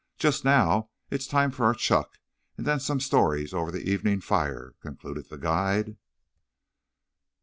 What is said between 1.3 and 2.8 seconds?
for our chuck and then